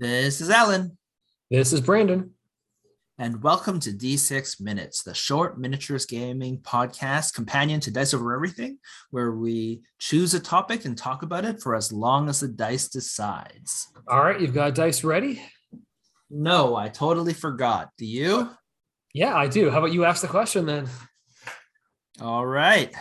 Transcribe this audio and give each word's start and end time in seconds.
This 0.00 0.40
is 0.40 0.48
Alan, 0.48 0.96
This 1.50 1.74
is 1.74 1.82
Brandon. 1.82 2.30
and 3.18 3.42
welcome 3.42 3.78
to 3.80 3.90
D6 3.90 4.58
Minutes, 4.58 5.02
the 5.02 5.12
short 5.12 5.60
miniatures 5.60 6.06
gaming 6.06 6.56
podcast 6.60 7.34
companion 7.34 7.80
to 7.80 7.90
Dice 7.90 8.14
Over 8.14 8.34
Everything, 8.34 8.78
where 9.10 9.32
we 9.32 9.82
choose 9.98 10.32
a 10.32 10.40
topic 10.40 10.86
and 10.86 10.96
talk 10.96 11.22
about 11.22 11.44
it 11.44 11.60
for 11.60 11.74
as 11.74 11.92
long 11.92 12.30
as 12.30 12.40
the 12.40 12.48
dice 12.48 12.88
decides. 12.88 13.88
All 14.08 14.24
right, 14.24 14.40
you've 14.40 14.54
got 14.54 14.74
dice 14.74 15.04
ready? 15.04 15.42
No, 16.30 16.76
I 16.76 16.88
totally 16.88 17.34
forgot. 17.34 17.90
Do 17.98 18.06
you? 18.06 18.48
Yeah, 19.12 19.36
I 19.36 19.48
do. 19.48 19.68
How 19.68 19.80
about 19.80 19.92
you 19.92 20.06
ask 20.06 20.22
the 20.22 20.28
question 20.28 20.64
then? 20.64 20.88
All 22.22 22.46
right. 22.46 22.94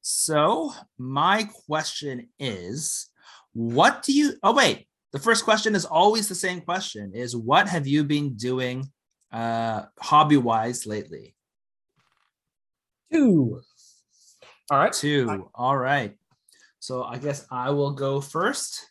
So, 0.00 0.72
my 0.98 1.48
question 1.68 2.28
is 2.40 3.06
what 3.52 4.02
do 4.02 4.12
you 4.12 4.34
Oh 4.42 4.52
wait, 4.52 4.88
the 5.16 5.22
first 5.22 5.44
question 5.44 5.74
is 5.74 5.86
always 5.86 6.28
the 6.28 6.34
same 6.34 6.60
question 6.60 7.14
is 7.14 7.34
what 7.34 7.66
have 7.66 7.86
you 7.86 8.04
been 8.04 8.34
doing 8.34 8.84
uh 9.32 9.84
hobby-wise 9.98 10.86
lately? 10.86 11.34
Two. 13.10 13.62
All 14.70 14.78
right. 14.78 14.92
Two. 14.92 15.48
All 15.54 15.78
right. 15.78 16.12
So, 16.80 17.02
I 17.02 17.16
guess 17.16 17.46
I 17.50 17.70
will 17.70 17.92
go 17.92 18.20
first. 18.20 18.90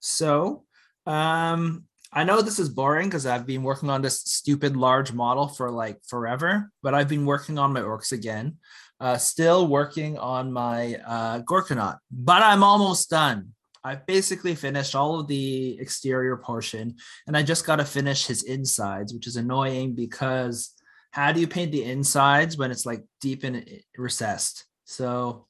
So, 0.00 0.64
um 1.04 1.84
I 2.10 2.24
know 2.24 2.40
this 2.40 2.58
is 2.58 2.70
boring 2.70 3.08
because 3.08 3.26
I've 3.26 3.44
been 3.44 3.62
working 3.62 3.90
on 3.90 4.00
this 4.00 4.22
stupid 4.22 4.78
large 4.78 5.12
model 5.12 5.46
for 5.46 5.70
like 5.70 5.98
forever, 6.08 6.72
but 6.82 6.94
I've 6.94 7.08
been 7.14 7.26
working 7.26 7.58
on 7.58 7.74
my 7.74 7.82
orcs 7.82 8.12
again. 8.12 8.56
Uh, 8.98 9.18
still 9.18 9.68
working 9.68 10.16
on 10.16 10.50
my 10.50 10.96
uh, 11.06 11.40
Gorkanaut, 11.42 11.98
but 12.10 12.42
I'm 12.42 12.62
almost 12.62 13.10
done. 13.10 13.52
I've 13.84 14.06
basically 14.06 14.54
finished 14.54 14.94
all 14.94 15.20
of 15.20 15.26
the 15.28 15.78
exterior 15.78 16.36
portion, 16.36 16.96
and 17.26 17.36
I 17.36 17.42
just 17.42 17.66
got 17.66 17.76
to 17.76 17.84
finish 17.84 18.26
his 18.26 18.42
insides, 18.44 19.12
which 19.14 19.26
is 19.26 19.36
annoying 19.36 19.94
because 19.94 20.74
how 21.10 21.32
do 21.32 21.40
you 21.40 21.48
paint 21.48 21.72
the 21.72 21.84
insides 21.84 22.56
when 22.58 22.70
it's 22.70 22.84
like 22.86 23.04
deep 23.20 23.44
and 23.44 23.64
recessed? 23.96 24.64
So, 24.84 25.46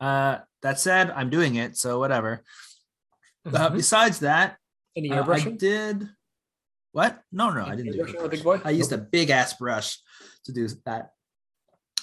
uh, 0.00 0.38
that 0.62 0.80
said, 0.80 1.10
I'm 1.10 1.30
doing 1.30 1.56
it, 1.56 1.76
so 1.76 1.98
whatever. 1.98 2.42
Uh, 3.46 3.70
Mhm. 3.70 3.76
besides 3.76 4.20
that, 4.20 4.58
Any 4.96 5.10
uh, 5.12 5.24
I 5.30 5.40
did. 5.40 6.08
What? 6.92 7.22
No, 7.30 7.50
no, 7.52 7.64
I 7.64 7.76
didn't 7.76 7.92
do 7.92 8.04
it. 8.04 8.30
big 8.30 8.42
boy? 8.42 8.60
I 8.64 8.70
used 8.70 8.92
a 8.92 8.98
big 8.98 9.30
ass 9.30 9.54
brush 9.54 9.98
to 10.44 10.52
do 10.52 10.66
that. 10.84 11.12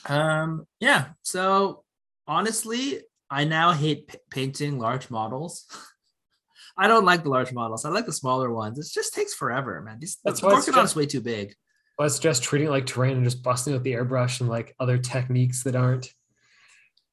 Um, 0.06 0.68
yeah. 0.80 1.10
So 1.24 1.84
honestly, 2.28 3.02
I 3.30 3.44
now 3.46 3.72
hate 3.72 4.08
p- 4.08 4.18
painting 4.30 4.80
large 4.80 5.10
models. 5.10 5.66
I 6.78 6.88
don't 6.88 7.06
like 7.06 7.24
the 7.24 7.30
large 7.30 7.54
models. 7.54 7.86
I 7.86 7.90
like 7.90 8.06
the 8.06 8.12
smaller 8.14 8.52
ones. 8.52 8.78
It 8.78 8.88
just 8.94 9.14
takes 9.14 9.34
forever, 9.34 9.82
man. 9.82 9.98
These 10.00 10.18
That's 10.26 10.42
the 10.42 10.48
why 10.48 10.58
it's 10.58 10.68
is 10.68 10.96
way 10.96 11.06
too 11.06 11.22
big. 11.22 11.56
I 11.98 12.08
suggest 12.10 12.44
treating 12.44 12.68
it 12.68 12.72
like 12.72 12.86
terrain 12.86 13.16
and 13.16 13.24
just 13.24 13.42
busting 13.42 13.74
out 13.74 13.84
the 13.84 13.94
airbrush 13.94 14.42
and 14.42 14.50
like 14.50 14.76
other 14.80 14.98
techniques 14.98 15.64
that 15.64 15.76
aren't 15.78 16.10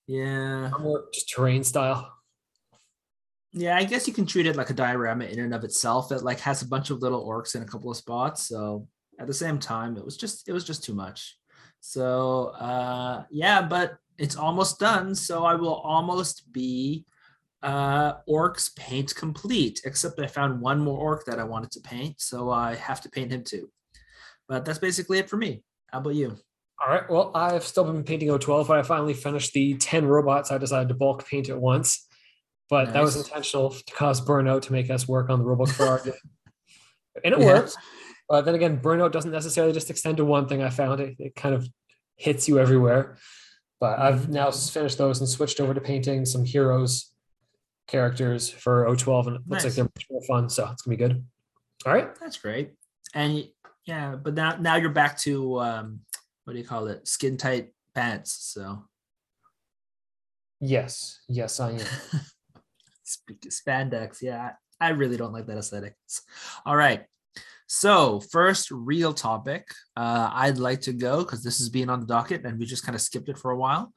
Yeah. 0.09 0.71
more 0.81 1.05
just 1.15 1.31
terrain 1.31 1.63
style. 1.63 2.13
Yeah, 3.53 3.77
I 3.77 3.85
guess 3.85 4.09
you 4.09 4.15
can 4.15 4.27
treat 4.27 4.47
it 4.47 4.57
like 4.57 4.71
a 4.71 4.75
diorama 4.75 5.27
in 5.27 5.39
and 5.39 5.55
of 5.55 5.63
itself. 5.63 6.11
It 6.11 6.23
like 6.23 6.41
has 6.41 6.63
a 6.63 6.67
bunch 6.69 6.91
of 6.91 7.01
little 7.01 7.25
orcs 7.27 7.55
in 7.55 7.63
a 7.63 7.67
couple 7.67 7.91
of 7.91 7.97
spots. 7.97 8.49
So 8.49 8.89
at 9.21 9.27
the 9.29 9.35
same 9.35 9.59
time, 9.59 9.97
it 9.97 10.05
was 10.05 10.17
just 10.17 10.49
it 10.49 10.53
was 10.53 10.65
just 10.65 10.83
too 10.83 10.95
much. 10.95 11.39
So 11.81 12.47
uh 12.59 13.25
yeah, 13.31 13.63
but 13.63 13.99
it's 14.19 14.37
almost 14.37 14.79
done. 14.79 15.15
So 15.15 15.45
I 15.45 15.55
will 15.55 15.75
almost 15.75 16.53
be 16.53 17.05
uh 17.63 18.15
orcs 18.29 18.75
paint 18.75 19.15
complete, 19.15 19.81
except 19.85 20.19
I 20.19 20.27
found 20.27 20.61
one 20.61 20.81
more 20.81 20.99
orc 20.99 21.25
that 21.27 21.39
I 21.39 21.45
wanted 21.45 21.71
to 21.73 21.81
paint. 21.81 22.21
So 22.21 22.51
I 22.51 22.75
have 22.75 23.01
to 23.03 23.09
paint 23.11 23.31
him 23.33 23.45
too. 23.45 23.71
But 24.49 24.65
that's 24.65 24.79
basically 24.81 25.19
it 25.19 25.31
for 25.31 25.37
me. 25.37 25.63
How 25.91 25.99
about 25.99 26.15
you? 26.15 26.37
All 26.85 26.93
right. 26.93 27.09
Well, 27.09 27.31
I've 27.35 27.63
still 27.63 27.85
been 27.85 28.03
painting 28.03 28.29
O12, 28.29 28.67
but 28.67 28.79
I 28.79 28.83
finally 28.83 29.15
finished 29.15 29.53
the 29.53 29.75
10 29.75 30.05
robots. 30.05 30.51
I 30.51 30.59
decided 30.59 30.89
to 30.89 30.95
bulk 30.95 31.25
paint 31.27 31.49
at 31.49 31.61
once. 31.61 32.09
But 32.69 32.93
that 32.95 33.03
was 33.03 33.15
intentional 33.17 33.71
to 33.71 33.95
cause 33.95 34.21
burnout 34.21 34.63
to 34.63 34.73
make 34.73 34.91
us 34.91 35.07
work 35.07 35.31
on 35.31 35.39
the 35.39 35.45
robot 35.45 35.69
for 35.69 35.87
our 35.87 35.99
game. 36.05 36.15
And 37.23 37.35
it 37.35 37.39
Yeah. 37.41 37.47
worked. 37.47 37.77
But 38.29 38.47
then 38.47 38.55
again, 38.55 38.81
burnout 38.81 39.13
doesn't 39.13 39.31
necessarily 39.31 39.73
just 39.73 39.91
extend 39.91 40.17
to 40.17 40.25
one 40.25 40.49
thing. 40.49 40.63
I 40.63 40.71
found 40.71 41.01
it, 41.01 41.17
it 41.19 41.35
kind 41.37 41.55
of 41.55 41.69
hits 42.17 42.49
you 42.49 42.59
everywhere. 42.59 43.19
But 43.83 43.99
I've 43.99 44.29
now 44.29 44.49
finished 44.53 44.97
those 44.97 45.19
and 45.19 45.29
switched 45.29 45.59
over 45.59 45.75
to 45.75 45.81
painting 45.81 46.25
some 46.25 46.45
heroes 46.45 47.11
characters 47.89 48.49
for 48.49 48.87
O12, 48.87 49.27
and 49.27 49.37
it 49.37 49.43
looks 49.49 49.65
like 49.65 49.73
they're 49.73 49.85
much 49.87 50.07
more 50.09 50.23
fun. 50.23 50.49
So 50.49 50.69
it's 50.71 50.83
gonna 50.83 50.97
be 50.97 51.05
good. 51.05 51.27
All 51.85 51.93
right. 51.93 52.15
That's 52.21 52.37
great. 52.37 52.75
And 53.13 53.45
yeah, 53.85 54.15
but 54.15 54.35
now 54.35 54.55
now 54.55 54.77
you're 54.77 54.91
back 54.91 55.19
to 55.23 55.59
um 55.59 55.99
what 56.45 56.53
do 56.53 56.61
you 56.61 56.65
call 56.65 56.87
it? 56.87 57.09
Skin 57.09 57.37
tight 57.37 57.73
pants. 57.93 58.53
So 58.55 58.85
Yes. 60.61 61.19
Yes, 61.29 61.59
I 61.59 61.73
am. 61.73 61.79
Sp- 63.03 63.43
spandex. 63.49 64.23
Yeah, 64.23 64.53
I 64.81 64.91
really 64.91 65.17
don't 65.17 65.33
like 65.33 65.49
that 65.49 65.59
aesthetic. 65.59 65.97
All 66.65 66.77
right. 66.77 67.05
So 67.75 68.21
first 68.21 68.71
real 68.71 69.15
topic, 69.15 69.67
uh, 69.97 70.29
I'd 70.31 70.59
like 70.59 70.83
to 70.83 70.93
go 70.93 71.21
because 71.21 71.43
this 71.43 71.57
has 71.57 71.71
been 71.71 71.89
on 71.89 72.01
the 72.01 72.07
docket 72.07 72.45
and 72.45 72.59
we 72.59 72.67
just 72.67 72.85
kind 72.85 72.95
of 72.95 73.01
skipped 73.01 73.31
it 73.31 73.39
for 73.39 73.51
a 73.51 73.57
while. 73.57 73.95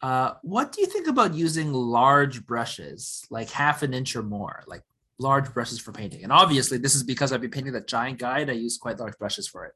Uh, 0.00 0.34
what 0.42 0.70
do 0.70 0.80
you 0.80 0.86
think 0.86 1.08
about 1.08 1.34
using 1.34 1.72
large 1.72 2.46
brushes, 2.46 3.26
like 3.28 3.50
half 3.50 3.82
an 3.82 3.92
inch 3.92 4.14
or 4.14 4.22
more, 4.22 4.62
like 4.68 4.82
large 5.18 5.52
brushes 5.52 5.80
for 5.80 5.90
painting? 5.90 6.22
And 6.22 6.30
obviously, 6.30 6.78
this 6.78 6.94
is 6.94 7.02
because 7.02 7.32
I've 7.32 7.40
been 7.40 7.50
painting 7.50 7.72
that 7.72 7.88
giant 7.88 8.20
guy 8.20 8.38
and 8.38 8.52
I 8.52 8.54
use 8.54 8.78
quite 8.78 9.00
large 9.00 9.18
brushes 9.18 9.48
for 9.48 9.64
it. 9.64 9.72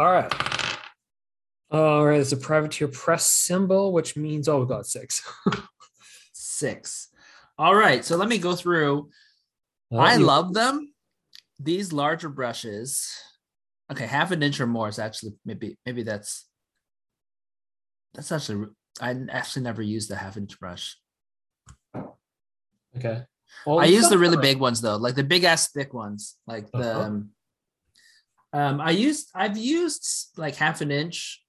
All 0.00 0.10
right. 0.10 0.32
All 1.70 2.04
right. 2.04 2.20
It's 2.20 2.32
a 2.32 2.36
privateer 2.36 2.88
press 2.88 3.26
symbol, 3.30 3.92
which 3.92 4.16
means, 4.16 4.48
oh, 4.48 4.58
we 4.58 4.66
got 4.66 4.86
six. 4.86 5.22
Six. 6.32 7.10
All 7.58 7.76
right. 7.76 8.04
So 8.04 8.16
let 8.16 8.28
me 8.28 8.38
go 8.38 8.56
through. 8.56 9.08
Uh, 9.92 9.98
I 9.98 10.16
you- 10.16 10.26
love 10.26 10.52
them. 10.52 10.91
These 11.62 11.92
larger 11.92 12.28
brushes. 12.28 13.10
Okay, 13.90 14.06
half 14.06 14.30
an 14.30 14.42
inch 14.42 14.60
or 14.60 14.66
more 14.66 14.88
is 14.88 14.98
actually 14.98 15.34
maybe 15.44 15.76
maybe 15.84 16.02
that's 16.02 16.46
that's 18.14 18.32
actually 18.32 18.68
I 19.00 19.16
actually 19.30 19.62
never 19.62 19.82
used 19.82 20.10
the 20.10 20.16
half 20.16 20.36
inch 20.36 20.58
brush. 20.58 20.96
Okay. 22.96 23.22
Well, 23.66 23.80
I 23.80 23.84
use 23.84 24.08
the 24.08 24.18
really 24.18 24.36
big 24.36 24.58
ones 24.58 24.80
though, 24.80 24.96
like 24.96 25.14
the 25.14 25.24
big 25.24 25.44
ass 25.44 25.70
thick 25.70 25.92
ones, 25.94 26.36
like 26.46 26.70
the. 26.70 26.78
Uh-huh. 26.78 27.00
Um, 27.00 27.30
um, 28.54 28.80
I 28.80 28.90
used 28.90 29.30
I've 29.34 29.56
used 29.56 30.04
like 30.36 30.56
half 30.56 30.80
an 30.80 30.90
inch, 30.90 31.42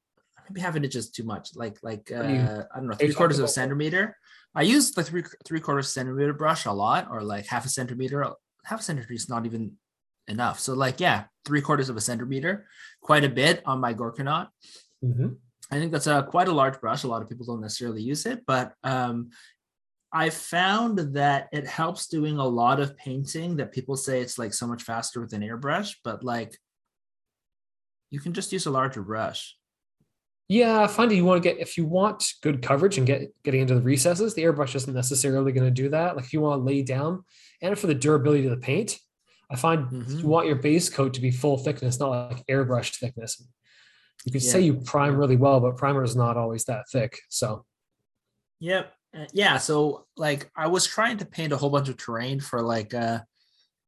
maybe 0.49 0.61
half 0.61 0.75
an 0.75 0.83
inch 0.83 0.95
is 0.95 1.09
too 1.09 1.23
much. 1.23 1.49
Like 1.55 1.77
like 1.81 2.11
uh, 2.13 2.63
I 2.73 2.77
don't 2.77 2.87
know, 2.87 2.95
three 2.95 3.13
quarters 3.13 3.39
of 3.39 3.45
a 3.45 3.49
centimeter. 3.49 4.17
I 4.55 4.61
use 4.61 4.91
the 4.91 5.03
three 5.03 5.23
three 5.45 5.59
quarters 5.59 5.89
centimeter 5.89 6.33
brush 6.33 6.65
a 6.65 6.71
lot, 6.71 7.07
or 7.09 7.21
like 7.21 7.45
half 7.47 7.65
a 7.65 7.69
centimeter. 7.69 8.25
Half 8.65 8.81
a 8.81 8.83
centimeter 8.83 9.13
is 9.13 9.27
not 9.27 9.45
even 9.45 9.73
enough. 10.27 10.59
So 10.59 10.73
like 10.73 10.99
yeah, 10.99 11.25
three 11.45 11.61
quarters 11.61 11.89
of 11.89 11.97
a 11.97 12.01
centimeter, 12.01 12.67
quite 13.01 13.23
a 13.23 13.29
bit 13.29 13.61
on 13.65 13.79
my 13.79 13.93
Gorkanaut. 13.93 14.47
Mhm. 15.03 15.37
I 15.71 15.79
think 15.79 15.91
that's 15.91 16.07
a 16.07 16.23
quite 16.23 16.47
a 16.47 16.53
large 16.53 16.79
brush. 16.79 17.03
A 17.03 17.07
lot 17.07 17.21
of 17.21 17.29
people 17.29 17.45
don't 17.45 17.61
necessarily 17.61 18.01
use 18.01 18.25
it, 18.25 18.43
but 18.45 18.73
um, 18.83 19.31
I 20.11 20.29
found 20.29 20.99
that 21.15 21.49
it 21.51 21.65
helps 21.65 22.07
doing 22.07 22.37
a 22.37 22.45
lot 22.45 22.79
of 22.79 22.95
painting. 22.95 23.57
That 23.57 23.71
people 23.71 23.95
say 23.95 24.21
it's 24.21 24.37
like 24.37 24.53
so 24.53 24.67
much 24.67 24.83
faster 24.83 25.19
with 25.19 25.33
an 25.33 25.41
airbrush, 25.41 25.95
but 26.03 26.23
like 26.23 26.57
you 28.11 28.19
can 28.19 28.33
just 28.33 28.53
use 28.53 28.67
a 28.67 28.71
larger 28.71 29.01
brush. 29.01 29.57
Yeah, 30.49 30.83
I 30.83 30.87
find 30.87 31.11
you 31.11 31.25
want 31.25 31.41
to 31.41 31.49
get 31.49 31.59
if 31.59 31.77
you 31.77 31.85
want 31.85 32.33
good 32.43 32.61
coverage 32.61 32.99
and 32.99 33.07
get 33.07 33.33
getting 33.43 33.61
into 33.61 33.73
the 33.75 33.81
recesses, 33.81 34.35
the 34.35 34.43
airbrush 34.43 34.75
isn't 34.75 34.93
necessarily 34.93 35.51
going 35.51 35.65
to 35.65 35.71
do 35.71 35.89
that. 35.89 36.15
Like 36.15 36.25
if 36.25 36.33
you 36.33 36.41
want 36.41 36.59
to 36.59 36.63
lay 36.63 36.83
down 36.83 37.23
and 37.61 37.77
for 37.79 37.87
the 37.87 37.95
durability 37.95 38.45
of 38.45 38.51
the 38.51 38.57
paint, 38.57 38.99
I 39.53 39.55
find 39.55 39.87
Mhm. 39.87 40.21
you 40.21 40.27
want 40.27 40.47
your 40.47 40.55
base 40.55 40.89
coat 40.89 41.13
to 41.13 41.21
be 41.21 41.29
full 41.29 41.57
thickness, 41.59 41.99
not 41.99 42.09
like 42.31 42.45
airbrush 42.47 42.97
thickness. 42.97 43.41
You 44.25 44.31
could 44.31 44.41
say 44.41 44.61
you 44.61 44.75
prime 44.81 45.15
really 45.15 45.35
well, 45.35 45.59
but 45.59 45.77
primer 45.77 46.03
is 46.03 46.15
not 46.15 46.37
always 46.37 46.65
that 46.65 46.89
thick. 46.91 47.19
So 47.29 47.65
Yep. 48.59 48.93
Uh, 49.15 49.25
Yeah. 49.33 49.57
So 49.57 50.07
like 50.17 50.49
I 50.55 50.67
was 50.67 50.87
trying 50.87 51.17
to 51.19 51.25
paint 51.25 51.53
a 51.53 51.57
whole 51.57 51.69
bunch 51.69 51.89
of 51.89 51.97
terrain 51.97 52.39
for 52.39 52.61
like 52.61 52.93
uh, 52.93 53.19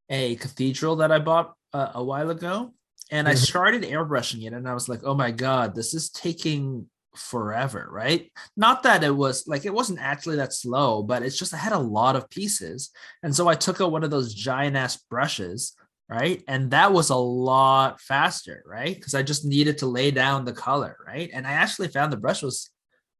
a 0.10 0.36
cathedral 0.36 0.98
that 0.98 1.12
I 1.12 1.20
bought 1.20 1.56
uh, 1.74 1.92
a 1.96 2.04
while 2.04 2.30
ago. 2.30 2.74
And 3.12 3.28
I 3.28 3.34
Mhm. 3.34 3.46
started 3.48 3.84
airbrushing 3.84 4.46
it 4.46 4.54
and 4.54 4.68
I 4.68 4.74
was 4.74 4.88
like, 4.88 5.02
oh 5.04 5.16
my 5.16 5.32
God, 5.32 5.74
this 5.76 5.94
is 5.94 6.10
taking 6.10 6.90
forever, 7.18 7.88
right? 7.92 8.32
Not 8.56 8.84
that 8.84 9.04
it 9.04 9.16
was 9.16 9.48
like 9.48 9.66
it 9.66 9.74
wasn't 9.74 10.00
actually 10.00 10.38
that 10.38 10.54
slow, 10.54 11.04
but 11.04 11.24
it's 11.24 11.38
just 11.38 11.54
I 11.54 11.58
had 11.58 11.74
a 11.74 11.80
lot 11.80 12.16
of 12.16 12.30
pieces. 12.30 12.92
And 13.24 13.36
so 13.36 13.48
I 13.48 13.56
took 13.56 13.82
out 13.82 13.92
one 13.92 14.04
of 14.04 14.12
those 14.12 14.34
giant 14.34 14.76
ass 14.76 14.98
brushes, 14.98 15.76
right? 16.10 16.44
And 16.48 16.72
that 16.72 16.94
was 16.94 17.10
a 17.10 17.16
lot 17.16 18.02
faster, 18.02 18.64
right? 18.66 18.96
Because 18.96 19.14
I 19.14 19.24
just 19.24 19.46
needed 19.46 19.80
to 19.80 19.88
lay 19.88 20.12
down 20.12 20.46
the 20.46 20.54
color, 20.54 20.98
right? 21.06 21.30
And 21.34 21.46
I 21.48 21.54
actually 21.54 21.88
found 21.88 22.12
the 22.12 22.18
brush 22.18 22.42
was 22.42 22.70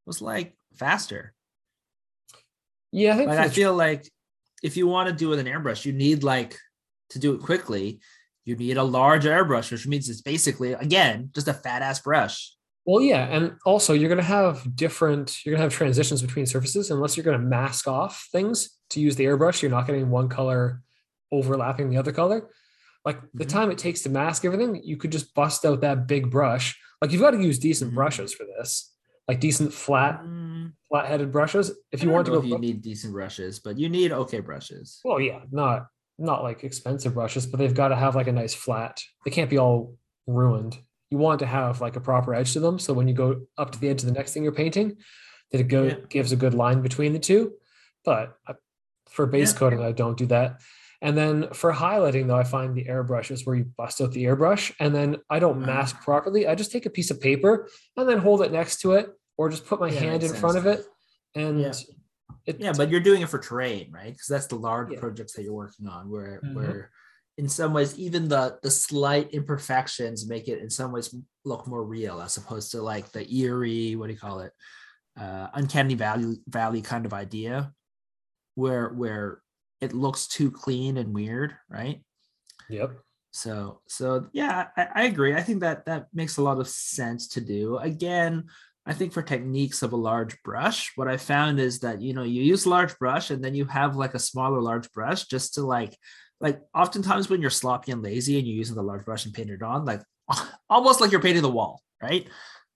was 0.06 0.22
like 0.22 0.56
faster. 0.76 1.34
yeah, 2.92 3.14
I 3.16 3.26
Like 3.26 3.40
I 3.40 3.50
feel 3.50 3.74
like 3.74 4.10
if 4.64 4.78
you 4.78 4.88
want 4.88 5.10
to 5.10 5.16
do 5.16 5.28
it 5.28 5.38
with 5.38 5.40
an 5.40 5.48
airbrush, 5.48 5.86
you 5.86 5.94
need 5.94 6.24
like 6.24 6.58
to 7.10 7.20
do 7.20 7.34
it 7.34 7.42
quickly, 7.42 8.00
you 8.46 8.56
need 8.56 8.78
a 8.78 8.84
large 8.84 9.26
airbrush, 9.26 9.72
which 9.72 9.88
means 9.88 10.10
it's 10.10 10.22
basically 10.22 10.74
again 10.74 11.30
just 11.34 11.48
a 11.48 11.54
fat 11.54 11.82
ass 11.82 12.00
brush. 12.00 12.55
Well, 12.86 13.02
yeah, 13.02 13.26
and 13.26 13.56
also 13.66 13.94
you're 13.94 14.10
going 14.10 14.20
to 14.20 14.24
have 14.24 14.76
different. 14.76 15.44
You're 15.46 15.54
going 15.54 15.60
to 15.60 15.64
have 15.64 15.74
transitions 15.74 16.22
between 16.22 16.46
surfaces 16.46 16.92
unless 16.92 17.18
you're 17.18 17.24
going 17.24 17.40
to 17.40 17.46
mask 17.46 17.88
off 17.88 18.28
things 18.32 18.78
to 18.92 19.00
use 19.00 19.16
the 19.16 19.26
airbrush. 19.26 19.62
You're 19.62 19.72
not 19.72 19.88
getting 19.88 20.10
one 20.12 20.30
color 20.30 20.82
overlapping 21.32 21.90
the 21.90 21.98
other 21.98 22.12
color. 22.12 22.50
Like 23.04 23.20
the 23.34 23.46
Mhm. 23.46 23.50
time 23.50 23.72
it 23.72 23.78
takes 23.80 24.02
to 24.04 24.10
mask 24.10 24.46
everything, 24.46 24.82
you 24.84 24.98
could 24.98 25.12
just 25.12 25.34
bust 25.34 25.66
out 25.66 25.82
that 25.82 26.08
big 26.08 26.30
brush. 26.30 26.80
Like 27.02 27.12
you've 27.12 27.22
got 27.22 27.32
to 27.32 27.42
use 27.42 27.58
decent 27.60 27.92
Mhm. 27.92 27.96
brushes 27.96 28.34
for 28.34 28.46
this, 28.46 28.94
like 29.28 29.40
decent 29.40 29.74
flat, 29.74 30.22
Mm, 30.24 30.74
flat-headed 30.88 31.32
brushes. 31.32 31.72
If 31.92 32.02
I 32.02 32.04
you 32.04 32.06
don't 32.10 32.14
want 32.14 32.26
to 32.28 32.32
go, 32.34 32.40
if 32.40 32.46
you 32.46 32.58
need 32.60 32.82
decent 32.84 33.14
brushes, 33.14 33.60
but 33.60 33.78
you 33.80 33.90
need 33.90 34.12
okay 34.12 34.40
brushes. 34.42 35.02
well, 35.04 35.20
yeah, 35.20 35.42
not 35.52 35.88
not 36.18 36.44
like 36.44 36.64
expensive 36.64 37.14
brushes, 37.16 37.46
but 37.46 37.58
they've 37.58 37.74
got 37.74 37.90
to 37.90 37.96
have 37.96 38.16
like 38.16 38.28
a 38.28 38.32
nice 38.32 38.54
flat. 38.54 39.02
They 39.26 39.32
can't 39.32 39.50
be 39.50 39.58
all 39.58 39.98
ruined. 40.28 40.78
You 41.16 41.20
want 41.22 41.40
to 41.40 41.46
have 41.46 41.80
like 41.80 41.96
a 41.96 42.02
proper 42.02 42.36
edge 42.36 42.52
to 42.54 42.60
them, 42.60 42.78
so 42.78 42.92
when 42.92 43.08
you 43.08 43.14
go 43.14 43.48
up 43.58 43.72
to 43.72 43.80
the 43.80 43.88
edge 43.88 44.02
of 44.04 44.08
the 44.08 44.12
next 44.12 44.34
thing 44.34 44.44
you're 44.44 44.52
painting, 44.52 44.98
that 45.52 45.62
it 45.62 45.70
go, 45.70 45.84
Yeah. 45.84 45.96
gives 46.10 46.34
a 46.34 46.36
good 46.36 46.54
line 46.54 46.82
between 46.82 47.14
the 47.14 47.20
two. 47.20 47.54
But 48.04 48.38
uh, 48.46 48.56
for 49.08 49.26
base 49.26 49.54
Yeah. 49.54 49.60
coating, 49.60 49.80
I 49.82 49.94
don't 49.94 50.18
do 50.18 50.26
that. 50.26 50.60
And 51.02 51.16
then 51.18 51.54
for 51.54 51.72
highlighting, 51.72 52.28
though, 52.28 52.36
I 52.36 52.44
find 52.44 52.76
the 52.76 52.84
airbrush 52.84 53.32
is 53.32 53.46
where 53.46 53.56
you 53.56 53.64
bust 53.64 54.02
out 54.02 54.12
the 54.12 54.26
airbrush, 54.26 54.74
and 54.78 54.94
then 54.94 55.16
I 55.30 55.40
don't 55.40 55.64
Ah. 55.64 55.66
mask 55.66 56.02
properly. 56.02 56.48
I 56.48 56.54
just 56.54 56.74
take 56.74 56.86
a 56.86 56.90
piece 56.90 57.12
of 57.12 57.22
paper 57.22 57.70
and 57.96 58.10
then 58.10 58.18
hold 58.18 58.42
it 58.42 58.52
next 58.52 58.82
to 58.82 58.92
it, 58.96 59.10
or 59.38 59.48
just 59.48 59.66
put 59.66 59.80
my 59.80 59.90
Yeah, 59.90 60.02
hand 60.02 60.22
in 60.24 60.32
makes 60.32 60.42
front 60.42 60.58
of 60.58 60.66
it, 60.66 60.86
and 61.34 61.62
Yeah. 61.62 61.74
it, 62.46 62.60
Yeah, 62.60 62.74
but 62.76 62.90
you're 62.90 63.00
doing 63.00 63.22
it 63.22 63.30
for 63.30 63.40
terrain, 63.40 63.90
right? 63.94 64.12
Because 64.12 64.28
that's 64.28 64.48
the 64.48 64.58
large 64.58 64.92
Yeah. 64.92 65.00
projects 65.00 65.32
that 65.36 65.44
you're 65.44 65.54
working 65.54 65.88
on, 65.88 66.10
where 66.10 66.42
Mhm. 66.44 66.56
where 66.56 66.92
in 67.38 67.50
some 67.50 67.74
ways 67.74 67.98
even 67.98 68.28
the 68.28 68.58
the 68.64 68.72
slight 68.72 69.32
imperfections 69.32 70.28
make 70.28 70.48
it 70.48 70.60
in 70.60 70.70
some 70.70 70.92
ways 70.92 71.14
look 71.44 71.68
more 71.68 71.84
real 71.84 72.22
as 72.22 72.38
opposed 72.38 72.72
to 72.72 72.82
like 72.82 73.12
the 73.12 73.30
eerie 73.34 73.96
what 73.96 74.08
do 74.08 74.14
you 74.14 74.20
call 74.20 74.40
it 74.40 74.52
uh 75.20 75.48
uncanny 75.54 75.96
valley 75.96 76.38
valley 76.48 76.82
kind 76.82 77.06
of 77.06 77.14
idea 77.14 77.72
where 78.56 78.90
where 78.90 79.42
it 79.82 79.94
looks 79.94 80.28
too 80.28 80.50
clean 80.50 80.98
and 80.98 81.14
weird 81.14 81.56
right? 81.70 82.02
Yep. 82.70 82.98
so 83.32 83.82
so 83.88 84.28
yeah 84.34 84.68
I, 84.76 84.88
I 84.96 85.04
agree. 85.04 85.36
I 85.36 85.44
think 85.44 85.60
that 85.60 85.86
that 85.86 86.08
makes 86.14 86.38
a 86.38 86.42
lot 86.42 86.60
of 86.60 86.68
sense 86.68 87.28
to 87.30 87.42
do. 87.42 87.78
Again 87.78 88.46
i 88.88 88.94
think 88.94 89.12
for 89.12 89.22
techniques 89.22 89.82
of 89.82 89.94
a 89.94 89.98
large 89.98 90.42
brush 90.44 90.92
what 90.96 91.08
i 91.08 91.18
found 91.18 91.60
is 91.60 91.80
that 91.80 92.02
you 92.02 92.14
know 92.14 92.22
you 92.22 92.44
use 92.44 92.68
large 92.68 92.98
brush 93.00 93.32
and 93.32 93.44
then 93.44 93.56
you 93.56 93.66
have 93.66 93.96
like 93.96 94.14
a 94.14 94.20
smaller 94.20 94.62
large 94.62 94.92
brush 94.92 95.26
just 95.26 95.56
to 95.56 95.66
like 95.66 95.98
like 96.46 96.62
oftentimes 96.76 97.28
when 97.28 97.42
you're 97.42 97.50
sloppy 97.50 97.92
and 97.92 98.04
lazy 98.04 98.38
and 98.38 98.48
you're 98.48 98.58
using 98.58 98.76
the 98.76 98.84
large 98.84 99.04
brush 99.04 99.26
and 99.26 99.34
paint 99.34 99.50
it 99.50 99.64
on 99.64 99.84
like 99.84 100.02
almost 100.70 101.02
like 101.02 101.12
you're 101.12 101.22
painting 101.22 101.42
the 101.42 101.50
wall 101.50 101.82
right 102.02 102.28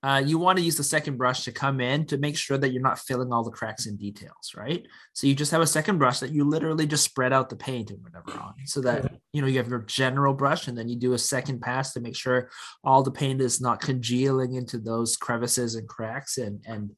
uh, 0.01 0.21
you 0.25 0.37
want 0.37 0.57
to 0.57 0.63
use 0.63 0.77
the 0.77 0.83
second 0.83 1.17
brush 1.17 1.43
to 1.43 1.51
come 1.51 1.81
in 1.81 2.05
to 2.05 2.17
make 2.17 2.37
sure 2.37 2.57
that 2.57 2.71
you're 2.71 2.81
not 2.81 2.99
filling 2.99 3.33
all 3.33 3.43
the 3.43 3.51
cracks 3.51 3.85
and 3.85 3.99
details, 3.99 4.53
right? 4.55 4.87
So 5.11 5.27
you 5.27 5.35
just 5.35 5.51
have 5.51 5.59
a 5.59 5.67
second 5.67 5.97
brush 5.97 6.21
that 6.21 6.31
you 6.31 6.45
literally 6.45 6.87
just 6.87 7.03
spread 7.03 7.33
out 7.33 7.49
the 7.49 7.57
paint 7.57 7.91
and 7.91 8.01
whatever 8.01 8.39
on, 8.39 8.53
so 8.65 8.79
that 8.79 9.11
you 9.33 9.41
know 9.41 9.47
you 9.49 9.57
have 9.57 9.67
your 9.67 9.79
general 9.79 10.33
brush, 10.33 10.69
and 10.69 10.77
then 10.77 10.87
you 10.87 10.95
do 10.95 11.13
a 11.13 11.19
second 11.19 11.59
pass 11.59 11.91
to 11.93 11.99
make 11.99 12.15
sure 12.15 12.49
all 12.81 13.03
the 13.03 13.11
paint 13.11 13.41
is 13.41 13.59
not 13.59 13.81
congealing 13.81 14.53
into 14.53 14.77
those 14.77 15.17
crevices 15.17 15.75
and 15.75 15.89
cracks 15.89 16.37
and 16.37 16.63
and 16.65 16.91